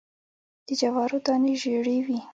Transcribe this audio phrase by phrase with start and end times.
[0.67, 2.19] د جوارو دانی ژیړې وي